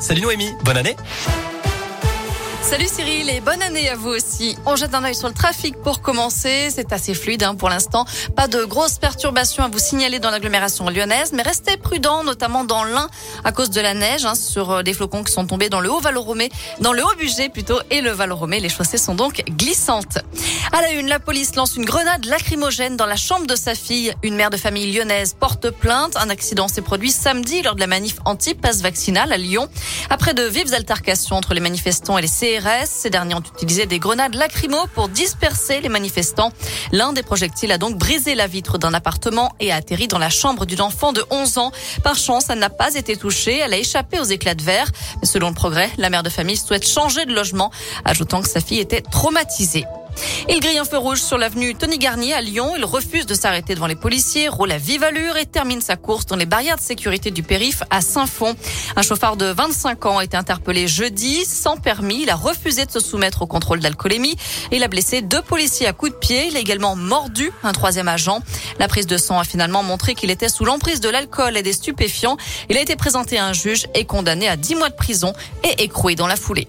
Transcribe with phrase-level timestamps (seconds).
[0.00, 0.96] Salut Noémie, bonne année.
[2.68, 4.54] Salut Cyril et bonne année à vous aussi.
[4.66, 6.68] On jette un œil sur le trafic pour commencer.
[6.70, 8.04] C'est assez fluide hein, pour l'instant.
[8.36, 12.84] Pas de grosses perturbations à vous signaler dans l'agglomération lyonnaise, mais restez prudents, notamment dans
[12.84, 13.08] l'Ain
[13.42, 15.90] à cause de la neige hein, sur euh, des flocons qui sont tombés dans le
[15.90, 16.50] haut Valoromé,
[16.82, 18.60] dans le haut budget plutôt et le Valoromé.
[18.60, 20.18] Les chaussées sont donc glissantes.
[20.72, 24.12] À la une, la police lance une grenade lacrymogène dans la chambre de sa fille.
[24.22, 26.18] Une mère de famille lyonnaise porte plainte.
[26.18, 29.70] Un accident s'est produit samedi lors de la manif anti-pass vaccinal à Lyon.
[30.10, 33.98] Après de vives altercations entre les manifestants et les CRS, ces derniers ont utilisé des
[33.98, 36.52] grenades lacrymo pour disperser les manifestants.
[36.92, 40.30] L'un des projectiles a donc brisé la vitre d'un appartement et a atterri dans la
[40.30, 41.72] chambre d'une enfant de 11 ans.
[42.02, 43.58] Par chance, elle n'a pas été touchée.
[43.58, 44.90] Elle a échappé aux éclats de verre.
[45.22, 47.70] selon le progrès, la mère de famille souhaite changer de logement,
[48.04, 49.84] ajoutant que sa fille était traumatisée.
[50.48, 52.72] Il grille un feu rouge sur l'avenue Tony Garnier à Lyon.
[52.76, 56.26] Il refuse de s'arrêter devant les policiers, roule à vive allure et termine sa course
[56.26, 58.54] dans les barrières de sécurité du périph à Saint-Fond.
[58.96, 62.22] Un chauffard de 25 ans a été interpellé jeudi sans permis.
[62.22, 64.36] Il a refusé de se soumettre au contrôle d'alcoolémie.
[64.72, 66.48] Il a blessé deux policiers à coups de pied.
[66.48, 68.40] Il a également mordu un troisième agent.
[68.78, 71.72] La prise de sang a finalement montré qu'il était sous l'emprise de l'alcool et des
[71.72, 72.36] stupéfiants.
[72.68, 75.32] Il a été présenté à un juge et condamné à 10 mois de prison
[75.64, 76.68] et écroué dans la foulée.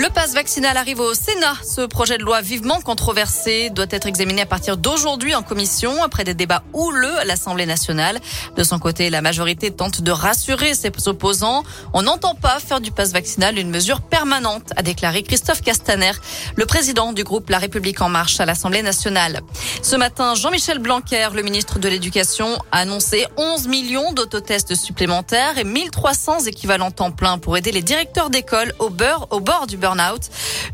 [0.00, 1.56] Le pass vaccinal arrive au Sénat.
[1.62, 6.24] Ce projet de loi vivement controversé doit être examiné à partir d'aujourd'hui en commission après
[6.24, 8.18] des débats houleux à l'Assemblée nationale.
[8.56, 11.64] De son côté, la majorité tente de rassurer ses opposants.
[11.92, 16.12] On n'entend pas faire du pass vaccinal une mesure permanente, a déclaré Christophe Castaner,
[16.56, 19.42] le président du groupe La République en marche à l'Assemblée nationale.
[19.82, 25.64] Ce matin, Jean-Michel Blanquer, le ministre de l'Éducation, a annoncé 11 millions d'autotests supplémentaires et
[25.64, 29.76] 1300 équivalents temps plein pour aider les directeurs d'école au, beurre, au bord du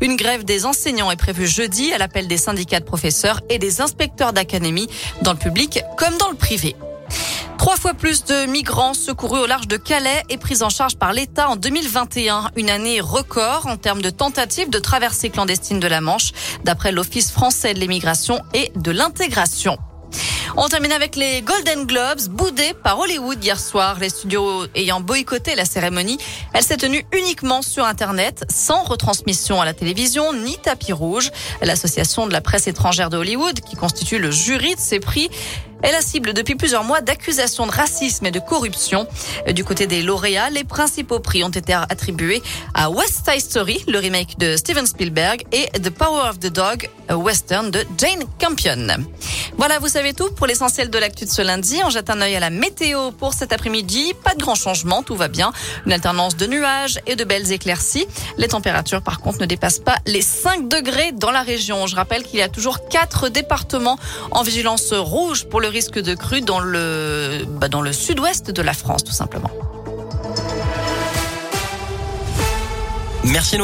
[0.01, 3.81] Une grève des enseignants est prévue jeudi à l'appel des syndicats de professeurs et des
[3.81, 4.89] inspecteurs d'académie
[5.21, 6.75] dans le public comme dans le privé.
[7.57, 11.11] Trois fois plus de migrants secourus au large de Calais et pris en charge par
[11.11, 12.51] l'État en 2021.
[12.55, 16.31] Une année record en termes de tentatives de traversée clandestine de la Manche,
[16.63, 19.77] d'après l'Office français de l'immigration et de l'intégration.
[20.59, 23.99] On termine avec les Golden Globes, boudés par Hollywood hier soir.
[23.99, 26.17] Les studios ayant boycotté la cérémonie,
[26.51, 31.29] elle s'est tenue uniquement sur Internet, sans retransmission à la télévision ni tapis rouge.
[31.61, 35.29] L'association de la presse étrangère de Hollywood, qui constitue le jury de ces prix,
[35.83, 39.07] est la cible depuis plusieurs mois d'accusations de racisme et de corruption.
[39.51, 42.41] Du côté des lauréats, les principaux prix ont été attribués
[42.73, 46.89] à West Side Story, le remake de Steven Spielberg, et The Power of the Dog,
[47.09, 48.87] western de Jane Campion.
[49.57, 51.79] Voilà, vous savez tout pour l'essentiel de l'actu de ce lundi.
[51.83, 54.13] On jette un œil à la météo pour cet après-midi.
[54.23, 55.51] Pas de grand changement, tout va bien.
[55.85, 58.07] Une alternance de nuages et de belles éclaircies.
[58.37, 61.87] Les températures, par contre, ne dépassent pas les 5 degrés dans la région.
[61.87, 63.97] Je rappelle qu'il y a toujours quatre départements
[64.31, 68.73] en vigilance rouge pour risque de crue dans le, bah, dans le sud-ouest de la
[68.73, 69.51] France, tout simplement.
[73.23, 73.55] Merci